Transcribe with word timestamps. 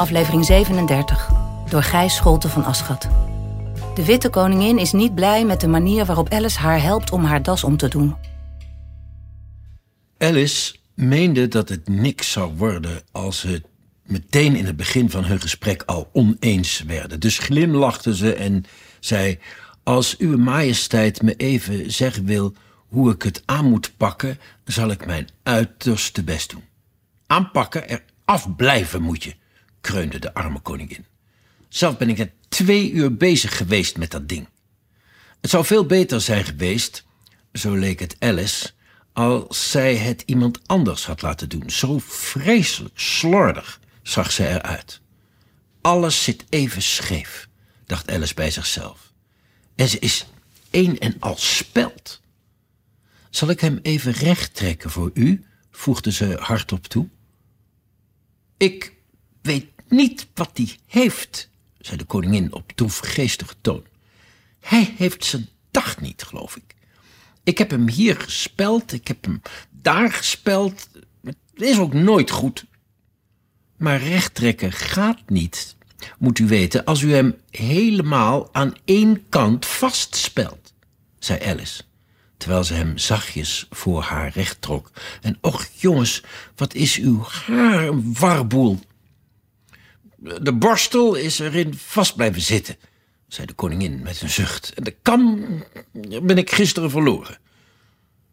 Aflevering 0.00 0.44
37, 0.44 1.30
door 1.68 1.82
Gijs 1.82 2.14
Scholten 2.16 2.50
van 2.50 2.64
Aschat. 2.64 3.08
De 3.94 4.04
witte 4.04 4.28
koningin 4.28 4.78
is 4.78 4.92
niet 4.92 5.14
blij 5.14 5.44
met 5.44 5.60
de 5.60 5.68
manier 5.68 6.04
waarop 6.04 6.32
Alice 6.32 6.58
haar 6.58 6.82
helpt 6.82 7.10
om 7.10 7.24
haar 7.24 7.42
das 7.42 7.64
om 7.64 7.76
te 7.76 7.88
doen. 7.88 8.16
Alice 10.18 10.74
meende 10.94 11.48
dat 11.48 11.68
het 11.68 11.88
niks 11.88 12.30
zou 12.30 12.56
worden 12.56 13.02
als 13.12 13.40
ze 13.40 13.62
meteen 14.02 14.56
in 14.56 14.66
het 14.66 14.76
begin 14.76 15.10
van 15.10 15.24
hun 15.24 15.40
gesprek 15.40 15.82
al 15.86 16.08
oneens 16.12 16.82
werden. 16.82 17.20
Dus 17.20 17.38
glimlachte 17.38 18.16
ze 18.16 18.34
en 18.34 18.64
zei: 19.00 19.38
Als 19.82 20.16
uw 20.16 20.38
majesteit 20.38 21.22
me 21.22 21.34
even 21.36 21.92
zeggen 21.92 22.24
wil 22.24 22.54
hoe 22.88 23.12
ik 23.12 23.22
het 23.22 23.42
aan 23.46 23.68
moet 23.70 23.92
pakken, 23.96 24.38
zal 24.64 24.90
ik 24.90 25.06
mijn 25.06 25.28
uiterste 25.42 26.22
best 26.22 26.50
doen. 26.50 26.64
Aanpakken, 27.26 27.88
er 27.88 28.02
afblijven 28.24 29.02
moet 29.02 29.22
je, 29.22 29.34
kreunde 29.80 30.18
de 30.18 30.34
arme 30.34 30.60
koningin. 30.60 31.06
Zelf 31.68 31.98
ben 31.98 32.08
ik 32.08 32.16
net 32.16 32.32
twee 32.48 32.90
uur 32.90 33.16
bezig 33.16 33.56
geweest 33.56 33.96
met 33.96 34.10
dat 34.10 34.28
ding. 34.28 34.48
Het 35.40 35.50
zou 35.50 35.64
veel 35.64 35.86
beter 35.86 36.20
zijn 36.20 36.44
geweest, 36.44 37.04
zo 37.52 37.74
leek 37.74 38.00
het 38.00 38.16
Alice, 38.18 38.70
als 39.12 39.70
zij 39.70 39.96
het 39.96 40.22
iemand 40.26 40.68
anders 40.68 41.06
had 41.06 41.22
laten 41.22 41.48
doen. 41.48 41.70
Zo 41.70 41.98
vreselijk 41.98 42.98
slordig 42.98 43.80
zag 44.02 44.32
zij 44.32 44.54
eruit. 44.54 45.00
Alles 45.80 46.24
zit 46.24 46.44
even 46.48 46.82
scheef, 46.82 47.48
dacht 47.86 48.10
Alice 48.10 48.34
bij 48.34 48.50
zichzelf. 48.50 49.12
En 49.76 49.88
ze 49.88 49.98
is 49.98 50.26
een 50.70 50.98
en 50.98 51.16
al 51.18 51.36
speld. 51.36 52.20
Zal 53.30 53.48
ik 53.48 53.60
hem 53.60 53.78
even 53.82 54.12
recht 54.12 54.54
trekken 54.54 54.90
voor 54.90 55.10
u? 55.14 55.44
voegde 55.70 56.12
ze 56.12 56.36
hardop 56.40 56.86
toe. 56.86 57.08
Ik 58.56 58.92
weet 59.42 59.66
niet 59.90 60.26
wat 60.34 60.50
hij 60.54 60.76
heeft, 60.86 61.50
zei 61.78 61.96
de 61.96 62.04
koningin 62.04 62.52
op 62.52 62.72
droefgeestige 62.74 63.54
toon. 63.60 63.84
Hij 64.60 64.94
heeft 64.96 65.24
zijn 65.24 65.48
dag 65.70 66.00
niet, 66.00 66.22
geloof 66.22 66.56
ik. 66.56 66.74
Ik 67.44 67.58
heb 67.58 67.70
hem 67.70 67.88
hier 67.88 68.16
gespeld, 68.16 68.92
ik 68.92 69.08
heb 69.08 69.24
hem 69.24 69.42
daar 69.70 70.12
gespeld. 70.12 70.88
Het 71.24 71.36
is 71.54 71.78
ook 71.78 71.92
nooit 71.92 72.30
goed. 72.30 72.64
Maar 73.76 74.02
rechttrekken 74.02 74.72
gaat 74.72 75.30
niet, 75.30 75.76
moet 76.18 76.38
u 76.38 76.46
weten, 76.46 76.84
als 76.84 77.02
u 77.02 77.12
hem 77.12 77.36
helemaal 77.50 78.54
aan 78.54 78.74
één 78.84 79.28
kant 79.28 79.66
vastspelt, 79.66 80.74
zei 81.18 81.40
Alice 81.40 81.82
terwijl 82.40 82.64
ze 82.64 82.74
hem 82.74 82.98
zachtjes 82.98 83.66
voor 83.70 84.02
haar 84.02 84.30
recht 84.34 84.62
trok. 84.62 84.90
En 85.20 85.38
och, 85.40 85.66
jongens, 85.74 86.22
wat 86.56 86.74
is 86.74 86.96
uw 86.96 87.24
haar 87.24 87.86
een 87.86 88.14
warboel. 88.18 88.80
De 90.20 90.52
borstel 90.52 91.14
is 91.14 91.38
erin 91.38 91.74
vast 91.74 92.16
blijven 92.16 92.42
zitten, 92.42 92.76
zei 93.28 93.46
de 93.46 93.52
koningin 93.52 94.02
met 94.02 94.20
een 94.20 94.30
zucht. 94.30 94.72
En 94.74 94.84
de 94.84 94.96
kam 95.02 95.46
ben 96.22 96.38
ik 96.38 96.52
gisteren 96.52 96.90
verloren. 96.90 97.38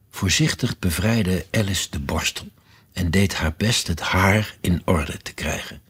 Voorzichtig 0.10 0.80
bevrijdde 0.80 1.46
Alice 1.52 1.88
de 1.90 2.00
borstel 2.00 2.48
en 2.94 3.12
deed 3.12 3.34
haar 3.34 3.54
best 3.58 3.88
het 3.88 4.00
haar 4.00 4.56
in 4.62 4.82
orde 4.86 5.18
te 5.18 5.34
krijgen. 5.34 5.82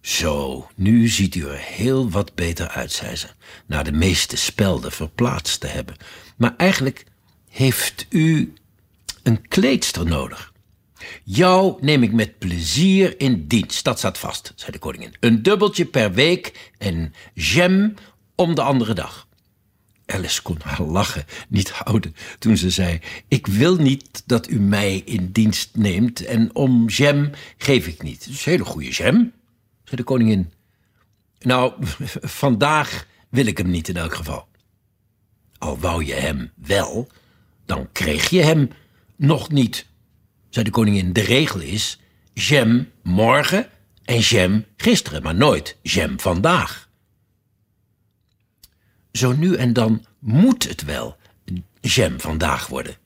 Zo, 0.00 0.68
nu 0.74 1.08
ziet 1.08 1.34
u 1.34 1.48
er 1.48 1.58
heel 1.58 2.10
wat 2.10 2.34
beter 2.34 2.68
uit, 2.68 2.92
zei 2.92 3.16
ze, 3.16 3.28
na 3.66 3.82
de 3.82 3.92
meeste 3.92 4.36
spelden 4.36 4.92
verplaatst 4.92 5.60
te 5.60 5.66
hebben. 5.66 5.96
Maar 6.36 6.54
eigenlijk 6.56 7.04
heeft 7.48 8.06
u 8.08 8.52
een 9.22 9.48
kleedster 9.48 10.06
nodig? 10.06 10.52
Jou 11.24 11.78
neem 11.80 12.02
ik 12.02 12.12
met 12.12 12.38
plezier 12.38 13.20
in 13.20 13.46
dienst, 13.46 13.84
dat 13.84 13.98
staat 13.98 14.18
vast, 14.18 14.52
zei 14.56 14.72
de 14.72 14.78
koningin. 14.78 15.14
Een 15.20 15.42
dubbeltje 15.42 15.84
per 15.84 16.12
week 16.12 16.72
en 16.78 17.14
jam 17.34 17.94
om 18.34 18.54
de 18.54 18.62
andere 18.62 18.94
dag. 18.94 19.26
Alice 20.06 20.42
kon 20.42 20.58
haar 20.62 20.82
lachen 20.82 21.24
niet 21.48 21.70
houden 21.70 22.14
toen 22.38 22.56
ze 22.56 22.70
zei: 22.70 23.00
Ik 23.28 23.46
wil 23.46 23.76
niet 23.76 24.22
dat 24.26 24.50
u 24.50 24.60
mij 24.60 25.02
in 25.04 25.32
dienst 25.32 25.70
neemt 25.76 26.24
en 26.24 26.54
om 26.54 26.88
jam 26.88 27.30
geef 27.56 27.86
ik 27.86 28.02
niet. 28.02 28.18
Dat 28.18 28.34
is 28.34 28.44
hele 28.44 28.64
goede 28.64 28.90
jam, 28.90 29.32
zei 29.84 29.96
de 29.96 30.02
koningin. 30.02 30.52
Nou, 31.38 31.72
vandaag 32.42 33.06
wil 33.28 33.46
ik 33.46 33.58
hem 33.58 33.70
niet 33.70 33.88
in 33.88 33.96
elk 33.96 34.14
geval. 34.14 34.48
Al 35.58 35.78
wou 35.78 36.04
je 36.04 36.14
hem 36.14 36.50
wel, 36.54 37.08
dan 37.64 37.88
kreeg 37.92 38.30
je 38.30 38.42
hem 38.42 38.70
nog 39.16 39.50
niet, 39.50 39.86
zei 40.56 40.68
de 40.68 40.74
koningin. 40.74 41.12
De 41.12 41.20
regel 41.20 41.60
is 41.60 42.00
jam 42.32 42.88
morgen 43.02 43.68
en 44.04 44.18
jam 44.18 44.64
gisteren, 44.76 45.22
maar 45.22 45.34
nooit 45.34 45.76
jam 45.82 46.20
vandaag. 46.20 46.88
Zo 49.12 49.32
nu 49.32 49.54
en 49.54 49.72
dan 49.72 50.04
moet 50.18 50.68
het 50.68 50.84
wel 50.84 51.16
jam 51.80 52.20
vandaag 52.20 52.66
worden, 52.66 52.96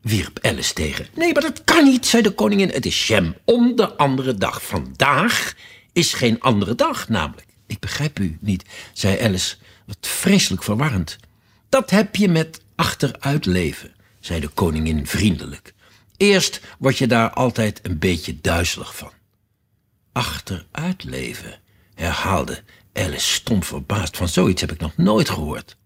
wierp 0.00 0.38
Alice 0.42 0.72
tegen. 0.72 1.06
Nee, 1.14 1.32
maar 1.32 1.42
dat 1.42 1.64
kan 1.64 1.84
niet, 1.84 2.06
zei 2.06 2.22
de 2.22 2.30
koningin. 2.30 2.68
Het 2.68 2.86
is 2.86 3.06
jam 3.06 3.34
om 3.44 3.76
de 3.76 3.96
andere 3.96 4.34
dag. 4.34 4.62
Vandaag 4.62 5.54
is 5.92 6.12
geen 6.12 6.40
andere 6.40 6.74
dag, 6.74 7.08
namelijk. 7.08 7.46
Ik 7.66 7.78
begrijp 7.78 8.18
u 8.18 8.38
niet, 8.40 8.64
zei 8.92 9.20
Alice, 9.20 9.56
wat 9.86 9.98
vreselijk 10.00 10.62
verwarrend. 10.62 11.16
Dat 11.68 11.90
heb 11.90 12.16
je 12.16 12.28
met 12.28 12.60
achteruitleven, 12.74 13.94
zei 14.20 14.40
de 14.40 14.48
koningin 14.48 15.06
vriendelijk. 15.06 15.73
Eerst 16.16 16.60
word 16.78 16.98
je 16.98 17.06
daar 17.06 17.30
altijd 17.30 17.80
een 17.82 17.98
beetje 17.98 18.40
duizelig 18.40 18.96
van. 18.96 19.10
Achteruitleven, 20.12 21.60
herhaalde 21.94 22.62
Alice 22.92 23.32
stom 23.32 23.62
verbaasd. 23.62 24.16
Van 24.16 24.28
zoiets 24.28 24.60
heb 24.60 24.72
ik 24.72 24.80
nog 24.80 24.96
nooit 24.96 25.30
gehoord. 25.30 25.76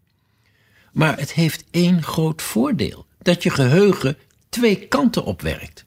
Maar 0.93 1.19
het 1.19 1.33
heeft 1.33 1.65
één 1.71 2.03
groot 2.03 2.43
voordeel: 2.43 3.07
dat 3.23 3.43
je 3.43 3.51
geheugen 3.51 4.17
twee 4.49 4.89
kanten 4.89 5.25
opwerkt. 5.25 5.87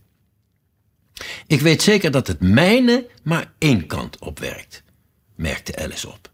Ik 1.48 1.62
weet 1.62 1.82
zeker 1.82 2.12
dat 2.12 2.28
het 2.28 2.40
mijne 2.40 3.08
maar 3.24 3.54
één 3.58 3.88
kant 3.88 4.20
opwerkt, 4.20 4.84
merkte 5.36 5.76
Alice 5.76 6.10
op. 6.10 6.30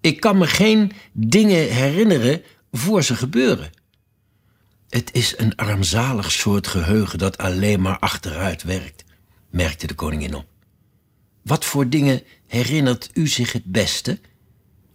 Ik 0.00 0.20
kan 0.20 0.38
me 0.38 0.46
geen 0.46 0.92
dingen 1.12 1.72
herinneren 1.72 2.42
voor 2.72 3.02
ze 3.02 3.16
gebeuren. 3.16 3.70
Het 4.90 5.10
is 5.12 5.34
een 5.38 5.56
armzalig 5.56 6.32
soort 6.32 6.66
geheugen 6.66 7.18
dat 7.18 7.38
alleen 7.38 7.80
maar 7.80 7.98
achteruit 7.98 8.62
werkt, 8.62 9.04
merkte 9.50 9.86
de 9.86 9.94
koningin 9.94 10.34
op. 10.34 10.46
Wat 11.42 11.64
voor 11.64 11.88
dingen 11.88 12.22
herinnert 12.46 13.10
u 13.14 13.26
zich 13.26 13.52
het 13.52 13.64
beste? 13.64 14.18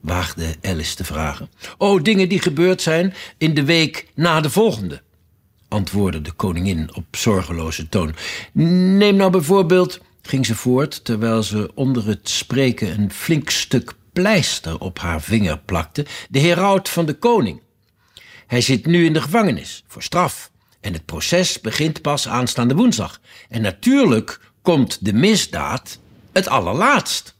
waagde 0.01 0.56
Alice 0.61 0.95
te 0.95 1.03
vragen. 1.03 1.50
Oh, 1.78 2.03
dingen 2.03 2.29
die 2.29 2.39
gebeurd 2.39 2.81
zijn 2.81 3.13
in 3.38 3.53
de 3.53 3.63
week 3.63 4.07
na 4.16 4.41
de 4.41 4.50
volgende, 4.50 5.01
antwoordde 5.67 6.22
de 6.22 6.31
koningin 6.31 6.95
op 6.95 7.06
zorgeloze 7.12 7.89
toon. 7.89 8.16
Neem 8.51 9.16
nou 9.16 9.31
bijvoorbeeld, 9.31 10.00
ging 10.22 10.45
ze 10.45 10.56
voort, 10.56 11.06
terwijl 11.06 11.44
ze 11.44 11.72
onder 11.75 12.07
het 12.07 12.29
spreken 12.29 13.00
een 13.00 13.12
flink 13.12 13.50
stuk 13.50 13.94
pleister 14.13 14.80
op 14.80 15.00
haar 15.00 15.21
vinger 15.21 15.57
plakte, 15.57 16.06
de 16.30 16.39
heraut 16.39 16.89
van 16.89 17.06
de 17.06 17.13
koning. 17.13 17.62
Hij 18.47 18.62
zit 18.62 18.86
nu 18.86 19.06
in 19.06 19.13
de 19.13 19.21
gevangenis 19.21 19.83
voor 19.88 20.03
straf. 20.03 20.51
En 20.80 20.94
het 20.94 21.06
proces 21.06 21.62
begint 21.62 22.01
pas 22.01 22.27
aanstaande 22.27 22.75
woensdag. 22.75 23.19
En 23.50 23.62
natuurlijk 23.62 24.39
komt 24.62 25.06
de 25.06 25.13
misdaad 25.13 26.00
het 26.31 26.47
allerlaatst. 26.47 27.36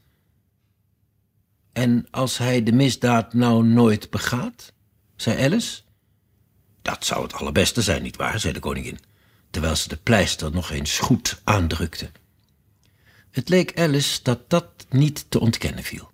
En 1.72 2.06
als 2.10 2.38
hij 2.38 2.62
de 2.62 2.72
misdaad 2.72 3.34
nou 3.34 3.64
nooit 3.64 4.10
begaat, 4.10 4.72
zei 5.16 5.44
Alice. 5.44 5.80
Dat 6.82 7.04
zou 7.04 7.22
het 7.22 7.32
allerbeste 7.32 7.82
zijn, 7.82 8.02
nietwaar, 8.02 8.40
zei 8.40 8.52
de 8.52 8.60
koningin, 8.60 8.98
terwijl 9.50 9.76
ze 9.76 9.88
de 9.88 9.96
pleister 9.96 10.52
nog 10.52 10.70
eens 10.70 10.98
goed 10.98 11.40
aandrukte. 11.44 12.10
Het 13.30 13.48
leek 13.48 13.78
Alice 13.80 14.20
dat 14.22 14.50
dat 14.50 14.86
niet 14.88 15.24
te 15.28 15.40
ontkennen 15.40 15.84
viel. 15.84 16.10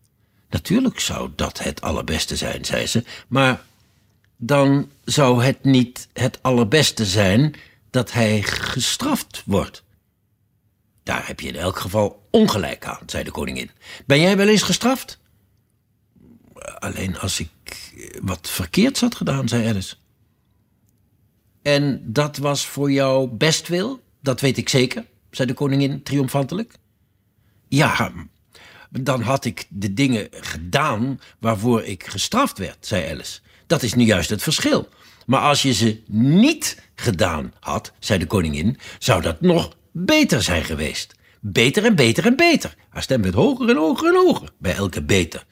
Natuurlijk 0.51 1.01
zou 1.01 1.31
dat 1.37 1.59
het 1.59 1.81
allerbeste 1.81 2.37
zijn, 2.37 2.65
zei 2.65 2.87
ze, 2.87 3.05
maar 3.29 3.65
dan 4.45 4.91
zou 5.05 5.45
het 5.45 5.65
niet 5.65 6.09
het 6.13 6.43
allerbeste 6.43 7.05
zijn 7.05 7.55
dat 7.91 8.13
hij 8.13 8.43
gestraft 8.43 9.43
wordt. 9.47 9.85
Daar 11.03 11.27
heb 11.27 11.41
je 11.41 11.49
in 11.49 11.57
elk 11.57 11.79
geval 11.79 12.29
ongelijk 12.31 12.87
aan, 12.87 13.03
zei 13.07 13.25
de 13.25 13.31
koningin. 13.31 13.71
Ben 14.07 14.21
jij 14.21 14.37
wel 14.37 14.49
eens 14.49 14.63
gestraft? 14.63 15.19
Alleen 16.79 17.19
als 17.19 17.41
ik 17.41 17.51
wat 18.23 18.51
verkeerds 18.51 19.01
had 19.01 19.15
gedaan, 19.15 19.49
zei 19.49 19.69
Alice. 19.69 19.97
En 21.63 22.13
dat 22.13 22.37
was 22.37 22.67
voor 22.67 22.93
jou 22.93 23.29
bestwil? 23.29 24.03
Dat 24.21 24.41
weet 24.41 24.57
ik 24.57 24.69
zeker, 24.69 25.05
zei 25.31 25.49
de 25.49 25.55
koningin 25.55 26.03
triomfantelijk. 26.03 26.75
Ja, 27.69 28.13
dan 28.91 29.21
had 29.21 29.45
ik 29.45 29.67
de 29.69 29.95
dingen 29.95 30.29
gedaan 30.31 31.21
waarvoor 31.39 31.83
ik 31.83 32.07
gestraft 32.07 32.59
werd, 32.59 32.87
zei 32.87 33.11
Alice. 33.11 33.41
Dat 33.73 33.83
is 33.83 33.95
nu 33.95 34.05
juist 34.05 34.31
het 34.31 34.43
verschil. 34.43 34.89
Maar 35.27 35.41
als 35.41 35.63
je 35.63 35.73
ze 35.73 36.03
niet 36.07 36.83
gedaan 36.95 37.53
had, 37.61 37.93
zei 37.99 38.19
de 38.19 38.27
koningin, 38.27 38.79
zou 38.99 39.23
dat 39.23 39.41
nog 39.41 39.77
beter 39.93 40.43
zijn 40.43 40.65
geweest. 40.65 41.15
Beter 41.41 41.85
en 41.85 41.95
beter 41.95 42.27
en 42.27 42.37
beter. 42.37 42.75
Haar 42.89 43.03
stem 43.03 43.23
werd 43.23 43.35
hoger 43.35 43.69
en 43.69 43.77
hoger 43.77 44.09
en 44.09 44.15
hoger 44.15 44.49
bij 44.59 44.75
elke 44.75 45.03
beter. 45.03 45.47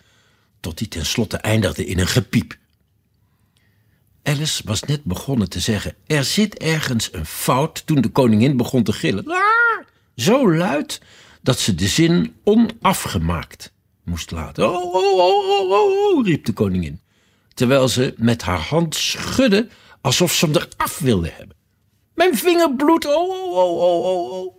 Tot 0.61 0.78
die 0.78 0.88
tenslotte 0.88 1.37
eindigde 1.37 1.87
in 1.87 1.99
een 1.99 2.06
gepiep. 2.06 2.56
Alice 4.23 4.62
was 4.64 4.82
net 4.82 5.05
begonnen 5.05 5.49
te 5.49 5.61
zeggen: 5.61 5.94
Er 6.06 6.25
zit 6.25 6.58
ergens 6.58 7.08
een 7.12 7.26
fout. 7.26 7.87
toen 7.87 8.00
de 8.00 8.08
koningin 8.08 8.56
begon 8.56 8.82
te 8.82 8.93
gillen. 8.93 9.26
Ah! 9.26 9.87
Zo 10.16 10.55
luid 10.55 11.00
dat 11.43 11.58
ze 11.58 11.75
de 11.75 11.88
zin 11.88 12.34
onafgemaakt 12.44 13.73
moest 14.05 14.31
laten. 14.31 14.69
Oh, 14.69 14.94
oh, 14.94 15.19
oh, 15.19 15.49
oh, 15.49 15.70
oh, 15.70 16.16
oh, 16.16 16.26
riep 16.26 16.44
de 16.44 16.52
koningin. 16.52 17.00
Terwijl 17.60 17.88
ze 17.88 18.14
met 18.16 18.42
haar 18.42 18.58
hand 18.58 18.94
schudde 18.94 19.68
alsof 20.00 20.32
ze 20.32 20.44
hem 20.46 20.54
eraf 20.54 20.98
wilde 20.98 21.30
hebben. 21.36 21.56
Mijn 22.14 22.36
vinger 22.36 22.74
bloedt, 22.74 23.06
oh, 23.06 23.28
oh, 23.30 23.56
oh, 23.56 23.80
oh, 23.80 24.04
oh, 24.04 24.32
oh. 24.32 24.54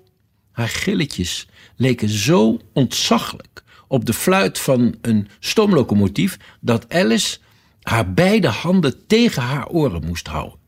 Haar 0.52 0.70
gilletjes 0.70 1.48
leken 1.76 2.10
zo 2.10 2.60
ontzaglijk 2.74 3.64
op 3.88 4.06
de 4.06 4.14
fluit 4.14 4.60
van 4.60 4.96
een 5.02 5.28
stoomlocomotief 5.40 6.38
dat 6.60 6.94
Alice 6.94 7.38
haar 7.82 8.14
beide 8.14 8.48
handen 8.48 9.08
tegen 9.08 9.42
haar 9.42 9.68
oren 9.68 10.06
moest 10.06 10.28
houden. 10.28 10.60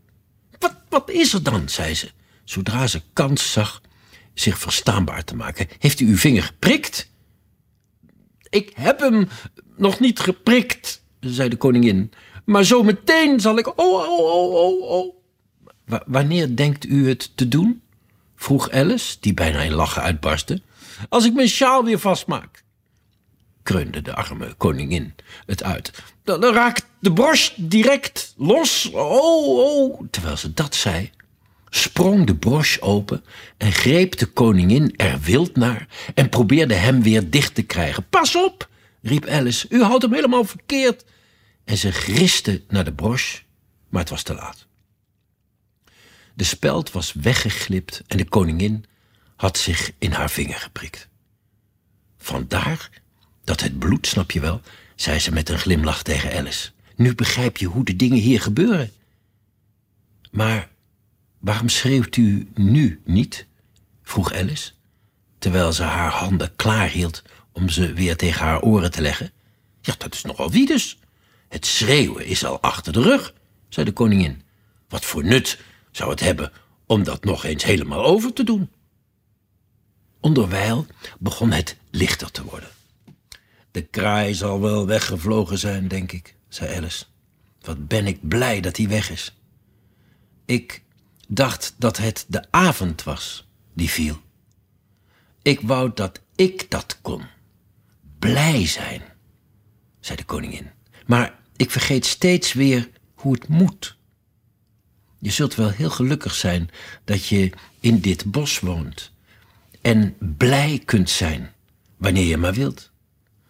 Wat, 0.59 0.75
wat 0.89 1.09
is 1.09 1.33
er 1.33 1.44
dan? 1.44 1.69
zei 1.69 1.95
ze, 1.95 2.12
zodra 2.44 2.88
ze 2.88 3.01
kans 3.13 3.51
zag 3.51 3.81
zich 4.33 4.57
verstaanbaar 4.57 5.24
te 5.24 5.36
maken. 5.36 5.68
Heeft 5.79 6.00
u 6.00 6.07
uw 6.07 6.18
vinger 6.18 6.44
geprikt? 6.44 7.09
Ik 8.50 8.71
heb 8.75 9.00
hem 9.00 9.27
nog 9.77 10.00
niet 10.00 10.19
geprikt, 10.19 11.02
zei 11.24 11.50
de 11.50 11.56
koningin. 11.56 12.12
Maar 12.46 12.64
zo 12.64 12.84
meteen 12.84 13.40
zal 13.40 13.58
ik. 13.58 13.68
Oh, 13.68 14.10
oh, 14.10 14.20
oh, 14.20 14.54
oh, 14.54 14.90
oh. 14.90 15.16
wanneer 16.06 16.56
denkt 16.56 16.86
u 16.86 17.08
het 17.08 17.31
te 17.36 17.48
doen? 17.48 17.81
vroeg 18.36 18.72
Alice, 18.72 19.18
die 19.20 19.34
bijna 19.34 19.60
in 19.60 19.74
lachen 19.74 20.02
uitbarstte. 20.02 20.62
Als 21.10 21.25
ik 21.25 21.34
mijn 21.34 21.48
sjaal 21.48 21.84
weer 21.84 22.00
vastmaak. 22.00 22.64
Kreunde 23.64 24.02
de 24.02 24.14
arme 24.14 24.54
koningin 24.58 25.14
het 25.46 25.64
uit. 25.64 25.92
Dan, 26.24 26.44
raakt 26.44 26.86
de 27.00 27.12
borst 27.12 27.70
direct 27.70 28.34
los. 28.38 28.90
Oh, 28.92 29.48
oh. 29.48 30.02
Terwijl 30.12 30.38
ze 30.38 30.54
dat 30.54 30.75
zei, 30.75 31.12
sprong 31.70 32.25
de 32.25 32.36
broche 32.36 32.81
open 32.81 33.24
en 33.58 33.72
greep 33.72 34.18
de 34.18 34.25
koningin 34.25 34.94
er 34.96 35.20
wild 35.20 35.56
naar 35.56 35.88
en 36.14 36.30
probeerde 36.30 36.74
hem 36.74 37.02
weer 37.02 37.30
dicht 37.30 37.56
te 37.56 37.64
krijgen. 37.64 38.06
Pas 38.10 38.36
op, 38.36 38.70
riep 39.03 39.27
Alice, 39.27 39.65
u 39.69 39.83
houdt 39.83 40.03
hem 40.03 40.13
helemaal 40.13 40.44
verkeerd. 40.44 41.05
En 41.63 41.77
ze 41.77 41.91
griste 41.91 42.63
naar 42.67 42.85
de 42.85 42.94
broche, 42.94 43.41
maar 43.89 44.01
het 44.01 44.09
was 44.09 44.23
te 44.23 44.33
laat. 44.33 44.67
De 46.33 46.44
speld 46.44 46.91
was 46.91 47.13
weggeglipt 47.13 48.03
en 48.07 48.17
de 48.17 48.25
koningin 48.25 48.85
had 49.35 49.57
zich 49.57 49.91
in 49.97 50.11
haar 50.11 50.29
vinger 50.29 50.59
geprikt. 50.59 51.07
Vandaar 52.17 52.89
dat 53.44 53.61
het 53.61 53.79
bloed, 53.79 54.07
snap 54.07 54.31
je 54.31 54.39
wel, 54.39 54.61
zei 54.95 55.19
ze 55.19 55.31
met 55.31 55.50
een 55.50 55.59
glimlach 55.59 56.03
tegen 56.03 56.38
Alice. 56.38 56.71
Nu 56.95 57.15
begrijp 57.15 57.57
je 57.57 57.65
hoe 57.65 57.85
de 57.85 57.95
dingen 57.95 58.19
hier 58.19 58.41
gebeuren. 58.41 58.91
Maar 60.31 60.71
Waarom 61.44 61.69
schreeuwt 61.69 62.15
u 62.15 62.47
nu 62.53 63.01
niet? 63.05 63.45
vroeg 64.03 64.33
Alice, 64.33 64.71
terwijl 65.39 65.73
ze 65.73 65.83
haar 65.83 66.11
handen 66.11 66.55
klaar 66.55 66.89
hield 66.89 67.23
om 67.53 67.69
ze 67.69 67.94
weer 67.94 68.17
tegen 68.17 68.45
haar 68.45 68.61
oren 68.61 68.91
te 68.91 69.01
leggen. 69.01 69.31
Ja, 69.81 69.95
dat 69.97 70.13
is 70.13 70.21
nogal 70.21 70.51
wie 70.51 70.65
dus. 70.65 71.00
Het 71.47 71.65
schreeuwen 71.65 72.25
is 72.25 72.45
al 72.45 72.61
achter 72.61 72.94
de 72.94 73.01
rug, 73.01 73.33
zei 73.69 73.85
de 73.85 73.91
koningin. 73.91 74.41
Wat 74.88 75.05
voor 75.05 75.23
nut 75.23 75.59
zou 75.91 76.09
het 76.09 76.19
hebben 76.19 76.51
om 76.85 77.03
dat 77.03 77.23
nog 77.23 77.44
eens 77.44 77.63
helemaal 77.63 78.03
over 78.03 78.33
te 78.33 78.44
doen? 78.44 78.69
Onderwijl 80.19 80.85
begon 81.19 81.51
het 81.51 81.77
lichter 81.91 82.31
te 82.31 82.44
worden. 82.44 82.69
De 83.71 83.81
kraai 83.81 84.33
zal 84.33 84.61
wel 84.61 84.85
weggevlogen 84.85 85.57
zijn, 85.57 85.88
denk 85.88 86.11
ik, 86.11 86.35
zei 86.47 86.75
Alice. 86.75 87.05
Wat 87.61 87.88
ben 87.88 88.07
ik 88.07 88.27
blij 88.27 88.61
dat 88.61 88.77
hij 88.77 88.88
weg 88.88 89.09
is. 89.09 89.35
Ik 90.45 90.83
dacht 91.27 91.75
dat 91.77 91.97
het 91.97 92.25
de 92.27 92.45
avond 92.51 93.03
was 93.03 93.47
die 93.73 93.89
viel. 93.89 94.21
Ik 95.41 95.61
wou 95.61 95.91
dat 95.94 96.21
ik 96.35 96.69
dat 96.69 97.00
kon. 97.01 97.23
Blij 98.24 98.66
zijn, 98.68 99.02
zei 100.00 100.18
de 100.18 100.24
koningin. 100.24 100.72
Maar 101.06 101.40
ik 101.56 101.72
vergeet 101.72 102.06
steeds 102.06 102.54
weer 102.54 102.90
hoe 103.14 103.34
het 103.34 103.48
moet. 103.48 103.98
Je 105.20 105.30
zult 105.31 105.56
wel 105.56 105.70
heel 105.70 105.90
gelukkig 105.90 106.36
zijn 106.36 106.70
dat 107.04 107.28
je 107.28 107.52
in 107.80 108.00
dit 108.00 108.31
bos 108.31 108.60
woont 108.60 109.12
en 109.81 110.16
blij 110.20 110.81
kunt 110.86 111.10
zijn 111.10 111.52
wanneer 111.98 112.25
je 112.25 112.38
maar 112.38 112.54
wilt. 112.54 112.92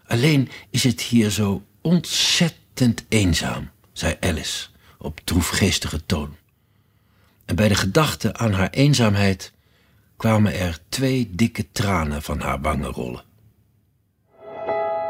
Alleen 0.06 0.50
is 0.70 0.84
het 0.84 1.02
hier 1.02 1.30
zo 1.30 1.64
ontzettend 1.82 3.06
eenzaam, 3.10 3.70
zei 3.92 4.18
Alice 4.20 4.68
op 4.98 5.20
droefgeestige 5.24 6.06
toon. 6.06 6.36
En 7.46 7.56
bij 7.56 7.68
de 7.68 7.76
gedachte 7.76 8.34
aan 8.36 8.54
haar 8.54 8.70
eenzaamheid 8.70 9.54
kwamen 10.18 10.54
er 10.54 10.80
twee 10.90 11.30
dikke 11.32 11.72
tranen 11.72 12.22
van 12.22 12.40
haar 12.40 12.62
wangen 12.62 12.92
rollen. 12.92 13.32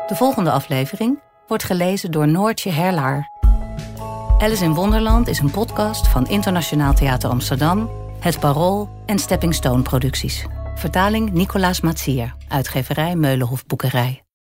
De 0.08 0.16
volgende 0.16 0.52
aflevering 0.52 1.20
wordt 1.48 1.64
gelezen 1.64 2.12
door 2.12 2.28
Noortje 2.28 2.70
Herlaar. 2.72 3.32
Alice 4.38 4.64
in 4.64 4.74
Wonderland 4.74 5.28
is 5.28 5.40
een 5.40 5.52
podcast 5.52 6.08
van 6.08 6.28
Internationaal 6.28 6.94
Theater 6.94 7.30
Amsterdam, 7.30 7.90
Het 8.20 8.40
Parool 8.40 8.90
en 9.06 9.20
Stepping 9.20 9.54
Stone 9.56 9.82
Producties. 9.82 10.46
Vertaling 10.76 11.32
Nicolaas 11.32 11.82
Matsier, 11.82 12.36
uitgeverij 12.48 13.16
Meulenhof 13.16 13.66
Boekerij. 13.66 14.23